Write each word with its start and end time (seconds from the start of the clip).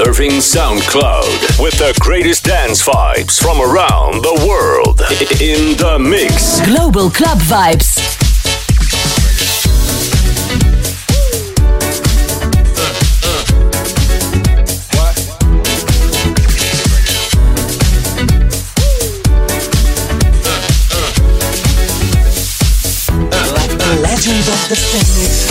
Surfing 0.00 0.40
SoundCloud 0.40 1.62
with 1.62 1.74
the 1.74 1.94
greatest 2.00 2.44
dance 2.46 2.82
vibes 2.82 3.38
from 3.38 3.60
around 3.60 4.22
the 4.22 4.46
world. 4.48 5.02
In 5.42 5.76
the 5.76 5.98
mix. 5.98 6.58
Global 6.66 7.10
Club 7.10 7.38
Vibes. 7.40 7.98
Legend 24.00 24.38
of 24.48 24.68
the 24.70 24.76
Phoenix. 24.76 25.49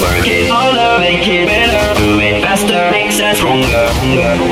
Work 0.00 0.26
it 0.26 0.48
harder, 0.50 1.00
make 1.00 1.26
it 1.28 1.46
better, 1.46 2.00
do 2.00 2.20
it 2.20 2.42
faster, 2.42 2.90
make 2.90 3.12
us 3.12 3.36
stronger. 3.36 4.51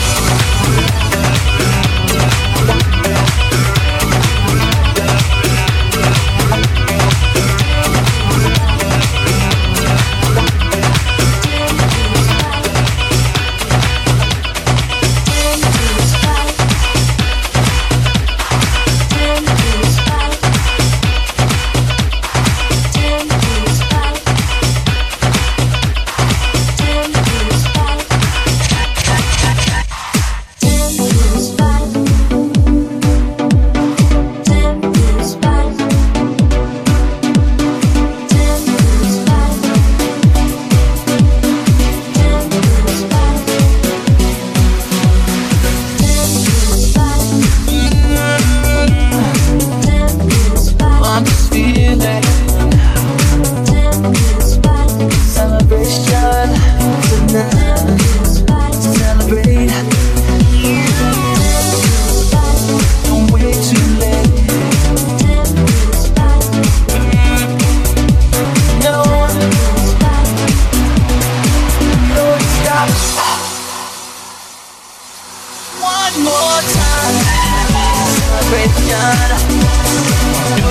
No 79.01 79.07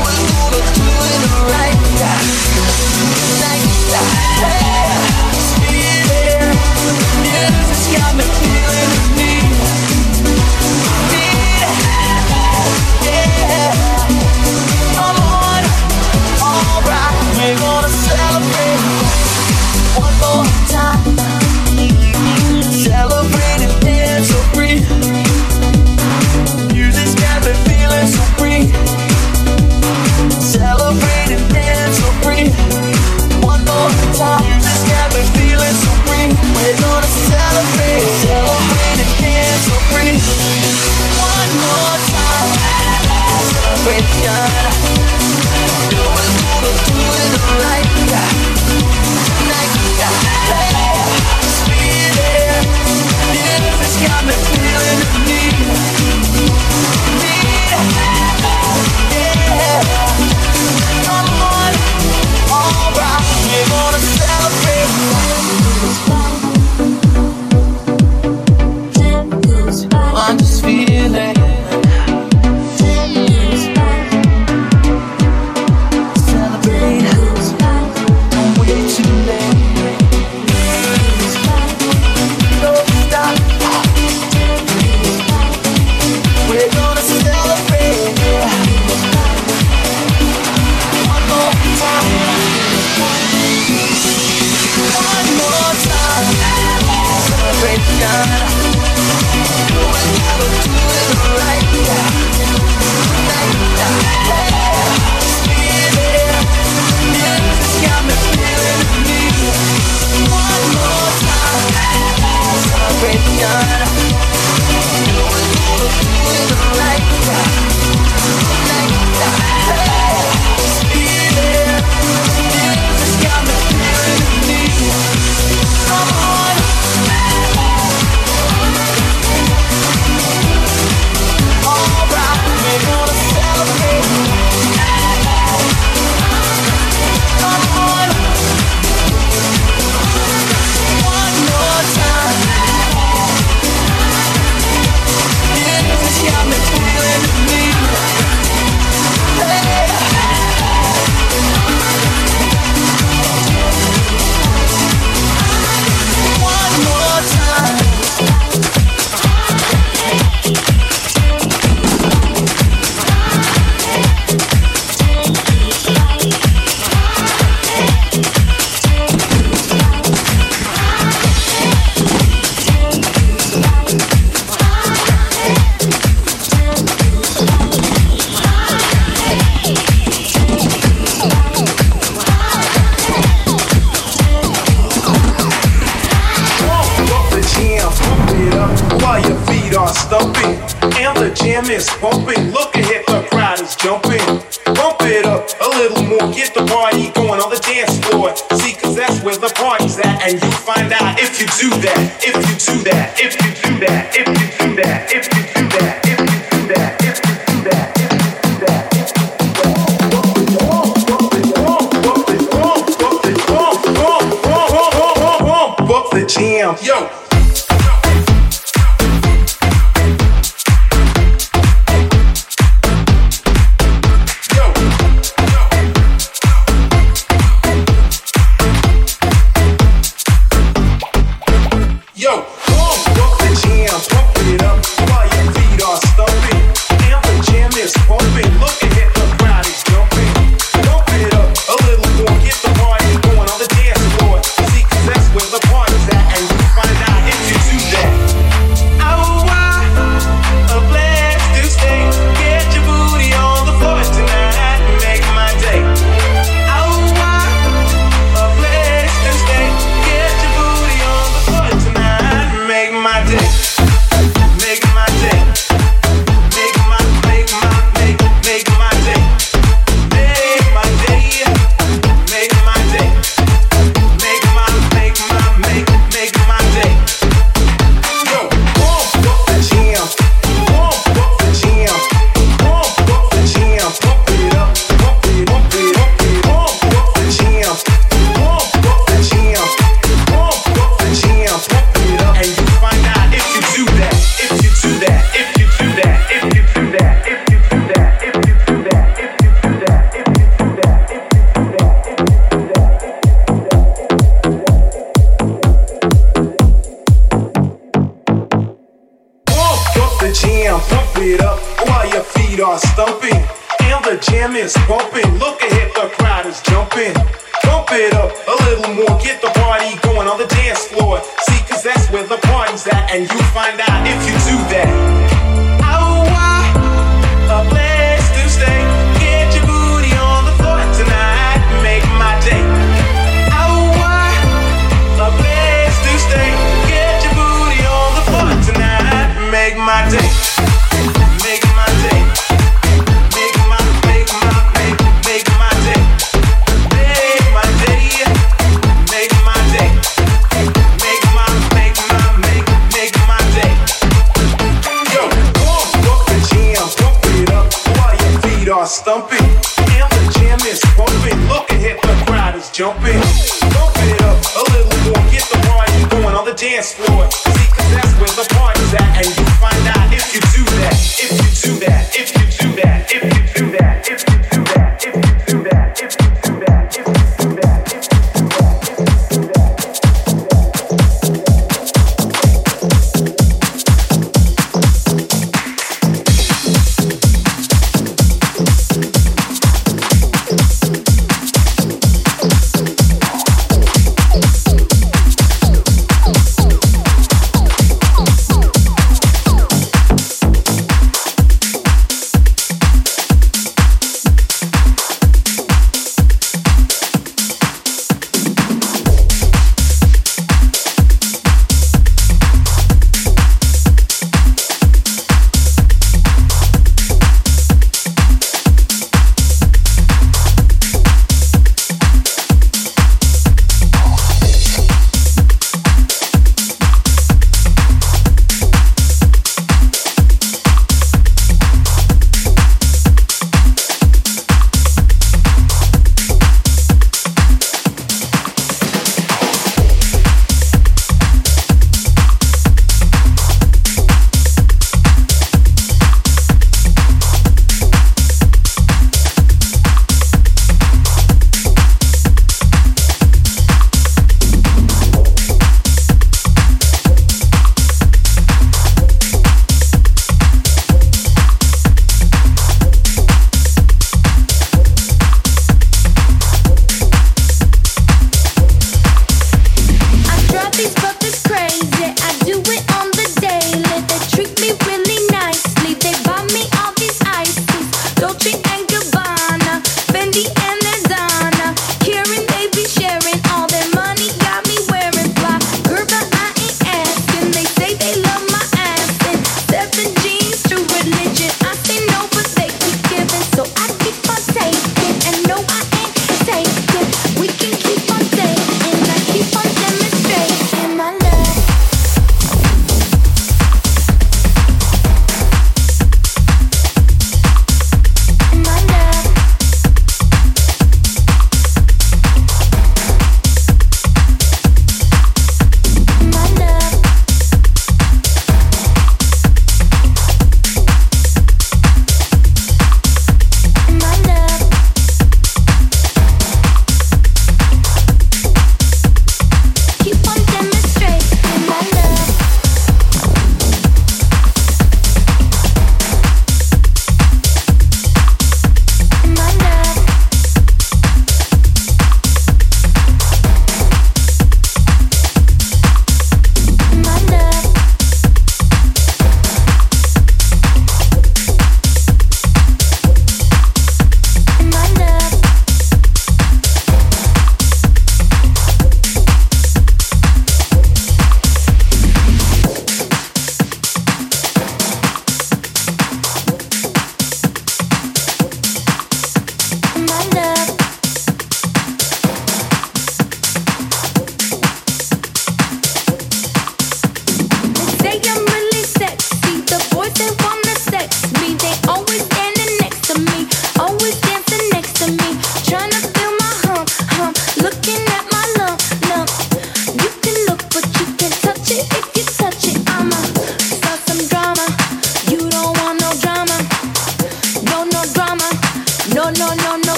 one's 0.00 0.32
gonna 0.32 0.70
do 0.72 0.88
it 1.12 1.22
right. 1.52 1.76
Like 3.40 3.68
that. 3.90 4.23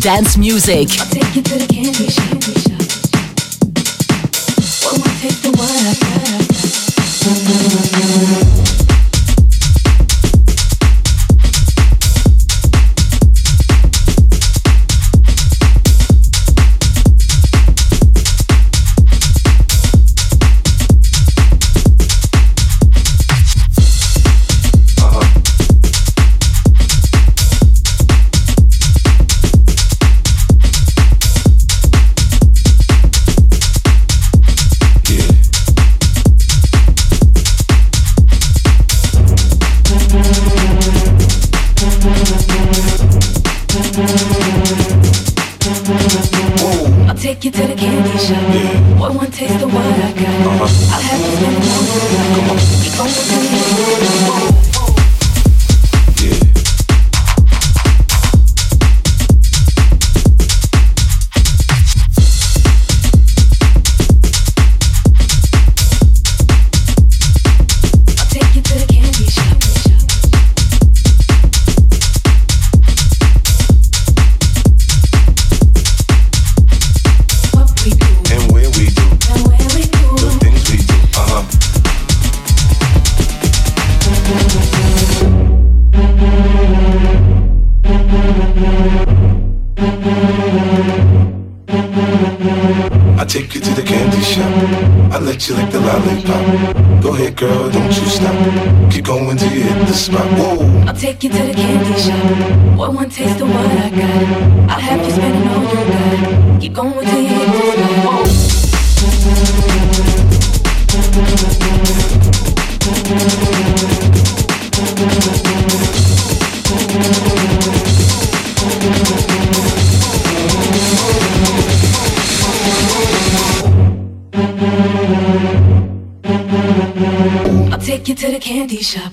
Dance 0.00 0.38
music. 0.38 0.88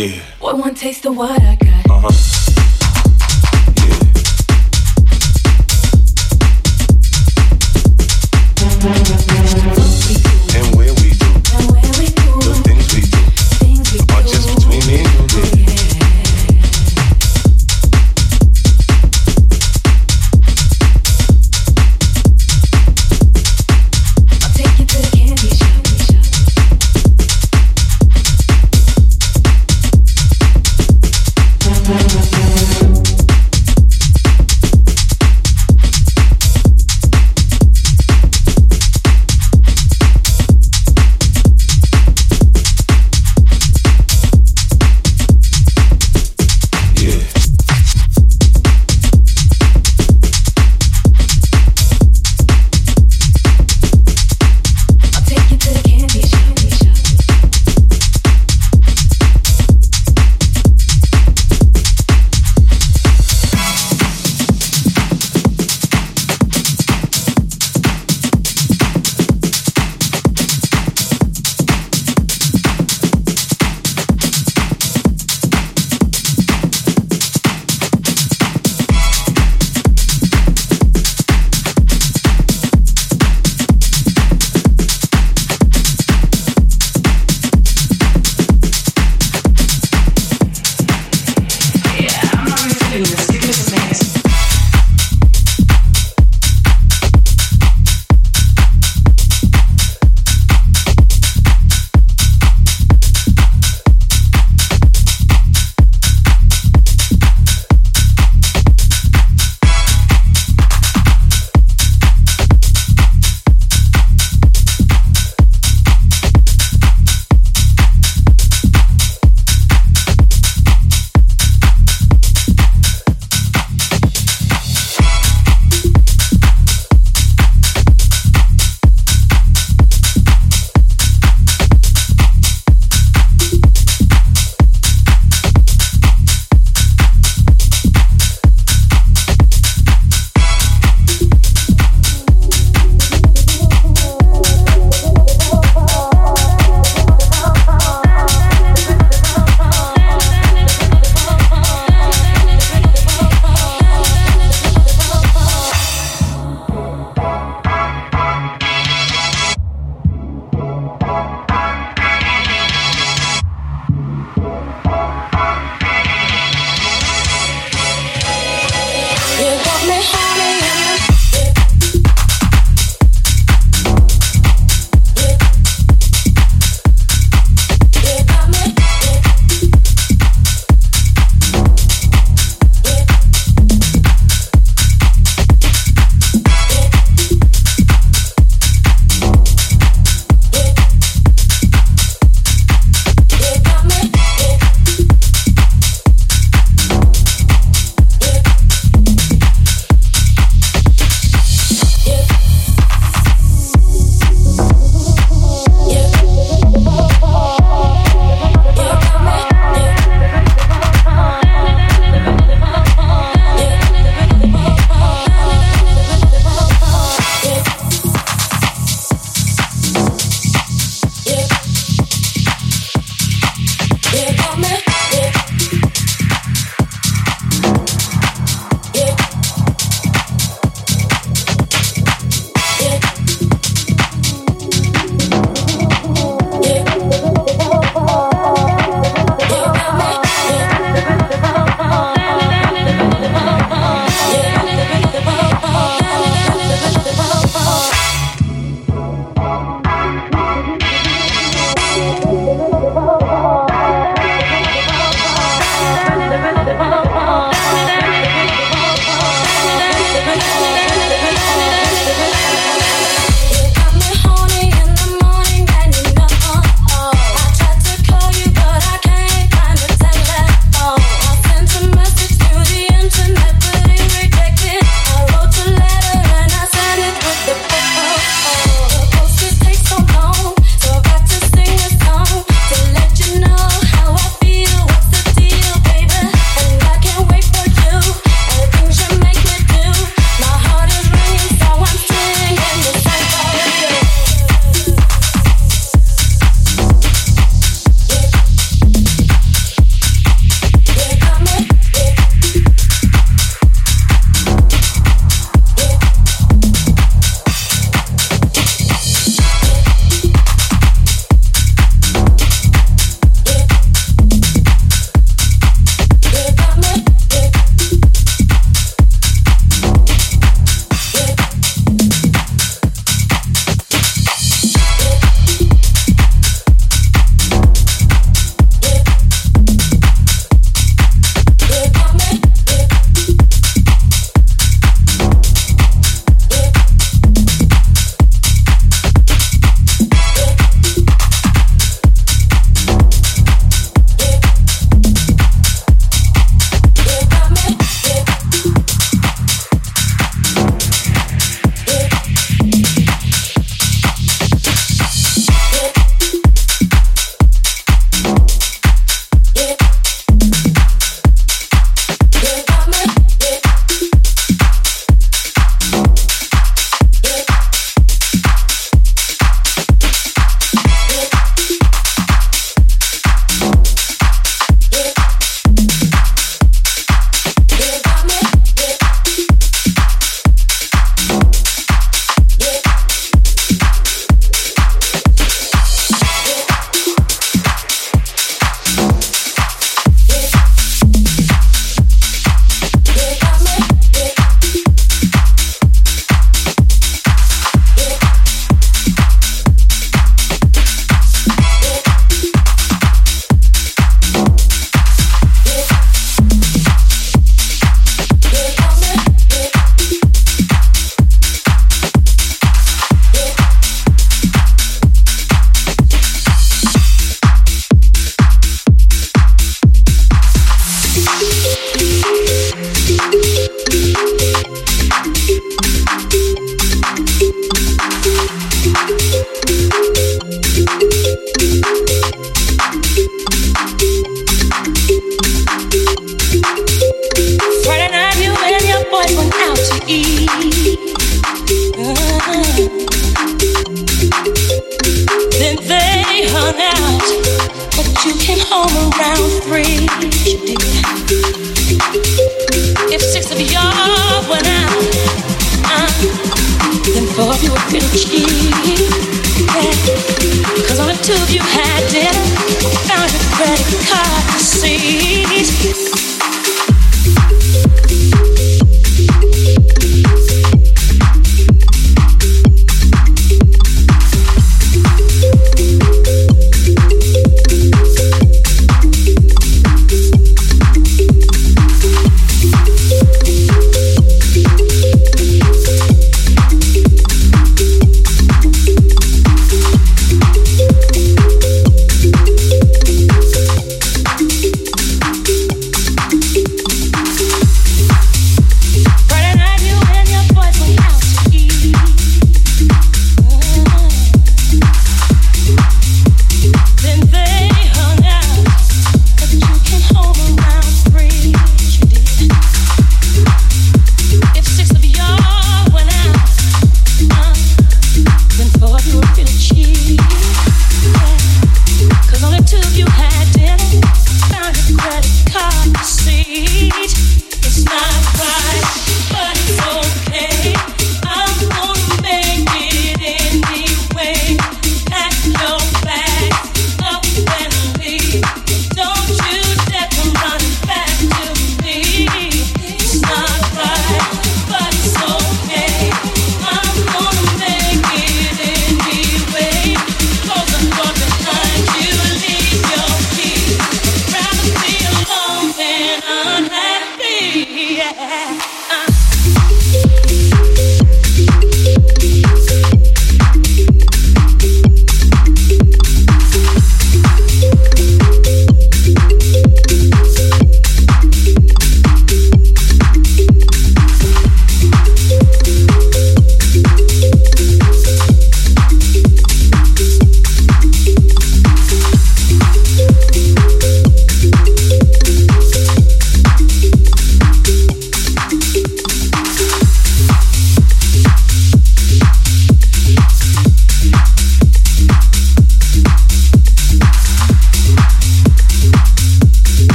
Yeah. 0.00 0.22
Boy, 0.40 0.54
one 0.54 0.74
taste 0.74 1.04
of 1.04 1.14
what 1.14 1.39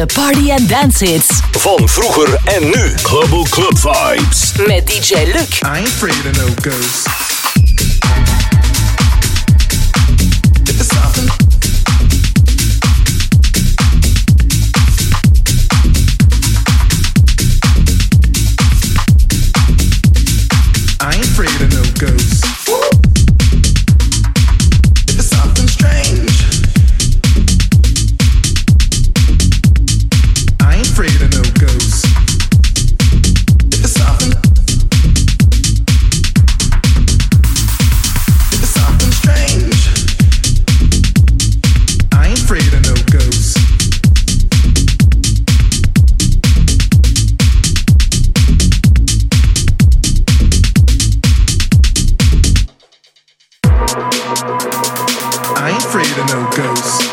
De 0.00 0.06
party- 0.06 0.46
dance 0.46 0.66
dancehits. 0.66 1.26
Van 1.50 1.88
vroeger 1.88 2.40
en 2.44 2.64
nu. 2.64 2.92
Global 3.02 3.46
Club 3.50 3.78
Vibes. 3.78 4.52
Met 4.66 4.86
DJ 4.86 5.14
Luc. 5.14 5.60
I 5.62 5.84
afraid 5.84 6.26
of 6.26 6.36
no 6.36 6.54
ghosts. 6.62 7.19
afraid 55.90 56.06
of 56.18 56.28
no 56.28 56.48
ghosts. 56.56 57.09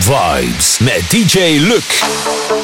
Vibes 0.00 0.78
met 0.78 1.10
DJ 1.10 1.58
Luc. 1.58 2.57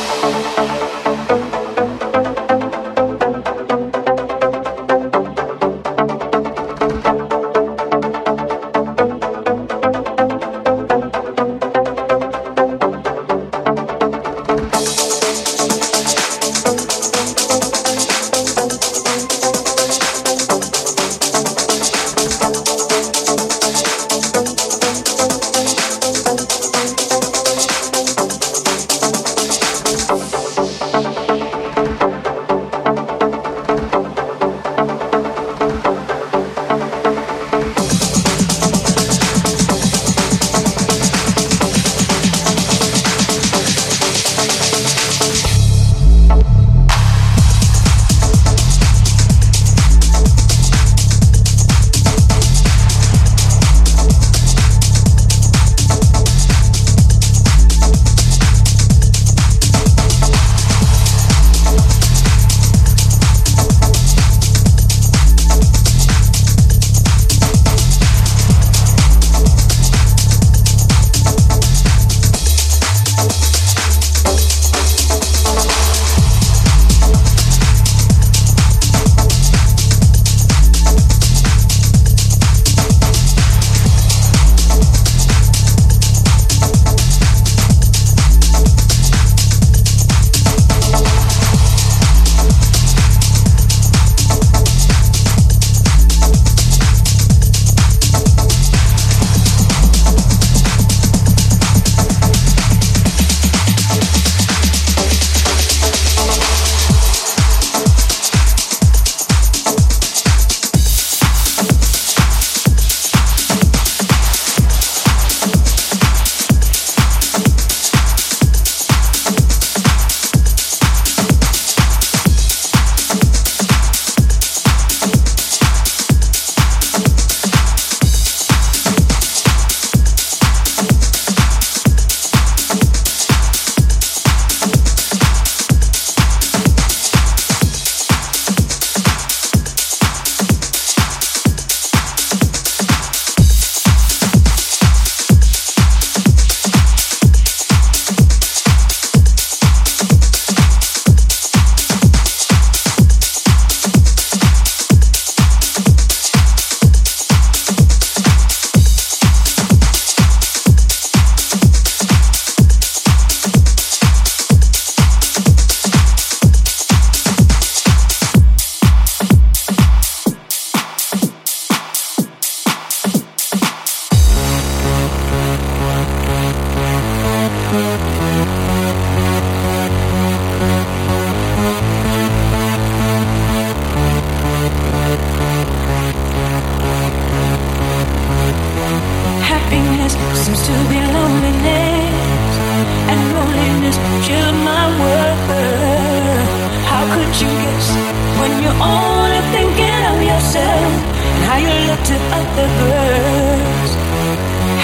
thinking 199.55 200.03
of 200.11 200.19
yourself 200.31 200.93
and 201.35 201.43
how 201.49 201.59
you 201.67 201.75
look 201.89 202.03
to 202.11 202.17
other 202.39 202.69
girls. 202.81 203.91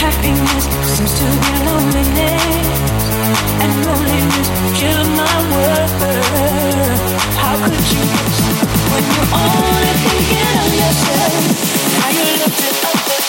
Happiness 0.05 0.65
seems 0.95 1.13
to 1.21 1.27
be 1.43 1.53
loneliness, 1.67 3.05
and 3.63 3.71
loneliness 3.87 4.49
kills 4.79 5.09
my 5.21 5.37
word. 5.53 5.91
How 7.43 7.55
could 7.65 7.87
you 7.95 8.05
when 8.93 9.05
you're 9.11 9.31
only 9.43 9.93
thinking 10.07 10.55
of 10.65 10.73
yourself 10.83 11.43
and 11.85 11.93
how 12.01 12.11
you 12.19 12.27
look 12.41 12.55
to 12.63 12.69
other 12.91 13.20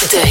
Vibes. 0.00 0.21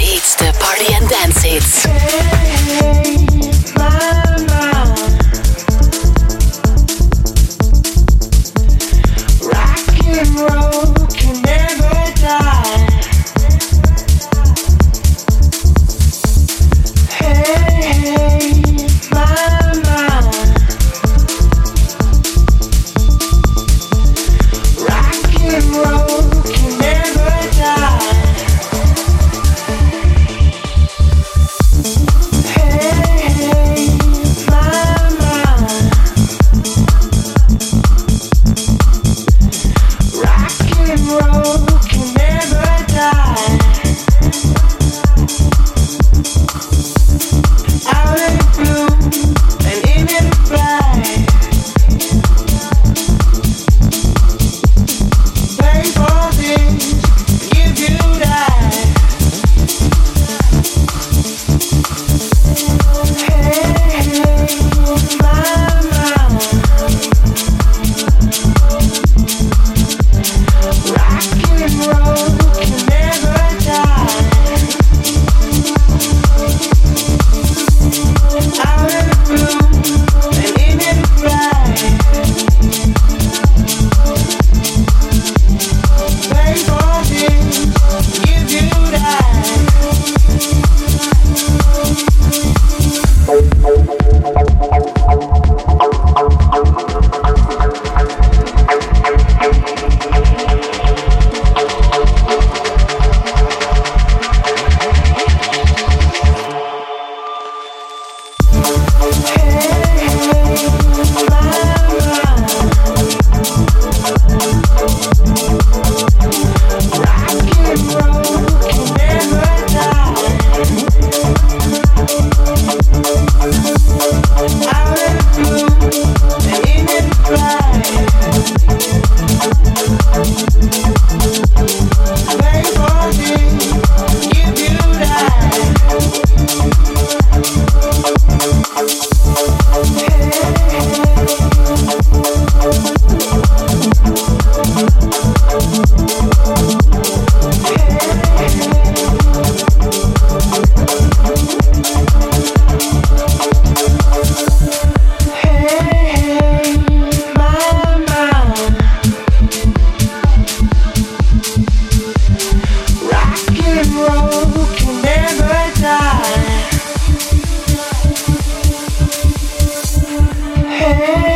Hey. 171.02 171.31